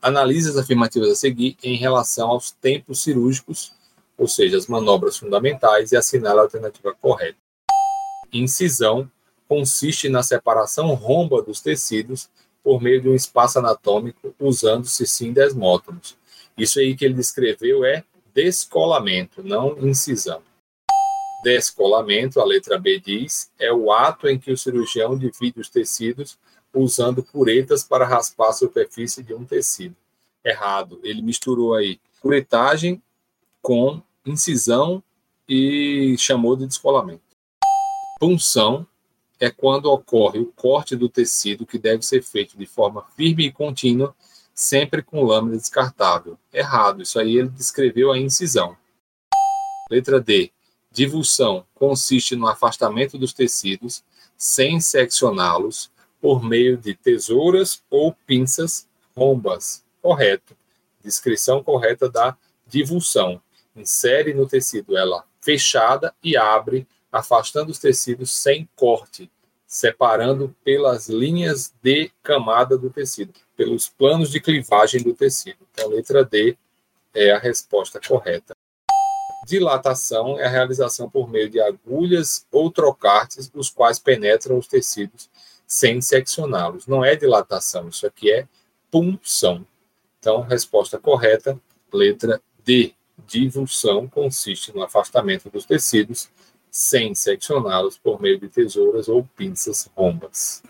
[0.00, 3.72] Analise as afirmativas a seguir em relação aos tempos cirúrgicos,
[4.18, 7.38] ou seja, as manobras fundamentais, e assinale a alternativa correta.
[8.32, 9.10] Incisão
[9.48, 12.28] consiste na separação romba dos tecidos
[12.62, 16.16] por meio de um espaço anatômico, usando-se sim desmótomos.
[16.56, 18.04] Isso aí que ele descreveu é
[18.34, 20.42] descolamento, não incisão.
[21.42, 26.38] Descolamento, a letra B diz, é o ato em que o cirurgião divide os tecidos
[26.74, 29.96] usando curetas para raspar a superfície de um tecido.
[30.44, 33.02] Errado, ele misturou aí curetagem
[33.62, 35.02] com incisão
[35.48, 37.22] e chamou de descolamento.
[38.18, 38.86] Punção
[39.40, 43.52] é quando ocorre o corte do tecido que deve ser feito de forma firme e
[43.52, 44.14] contínua,
[44.54, 46.38] sempre com lâmina descartável.
[46.52, 48.76] Errado, isso aí ele descreveu a incisão.
[49.90, 50.50] Letra D.
[50.90, 54.04] Divulsão consiste no afastamento dos tecidos
[54.36, 55.90] sem seccioná-los
[56.24, 59.84] por meio de tesouras ou pinças rombas.
[60.00, 60.56] Correto.
[61.02, 62.34] Descrição correta da
[62.66, 63.42] divulsão.
[63.76, 69.30] Insere no tecido ela fechada e abre afastando os tecidos sem corte,
[69.66, 75.58] separando pelas linhas de camada do tecido, pelos planos de clivagem do tecido.
[75.72, 76.56] Então, letra D
[77.12, 78.56] é a resposta correta.
[79.46, 85.28] Dilatação é a realização por meio de agulhas ou trocartes, os quais penetram os tecidos
[85.66, 86.86] sem seccioná-los.
[86.86, 88.46] Não é dilatação, isso aqui é
[88.90, 89.66] punção.
[90.18, 91.60] Então, resposta correta,
[91.92, 92.94] letra D.
[93.26, 96.28] Divulsão consiste no afastamento dos tecidos
[96.70, 100.62] sem seccioná-los por meio de tesouras ou pinças rombas.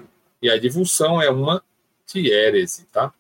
[0.43, 1.65] E a divulsão é uma
[2.07, 3.13] diérese, tá?